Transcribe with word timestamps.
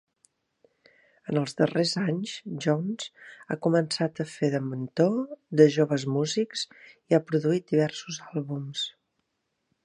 En 1.33 1.39
els 1.41 1.51
darrers 1.57 1.91
anys 2.03 2.31
Jones 2.65 3.05
ha 3.55 3.59
començat 3.67 4.23
a 4.23 4.27
fer 4.31 4.49
de 4.55 4.63
mentor 4.71 5.21
de 5.61 5.69
joves 5.77 6.07
músics 6.17 6.65
i 6.95 7.19
ha 7.19 7.23
produït 7.29 7.69
diversos 7.77 8.19
àlbums. 8.33 8.89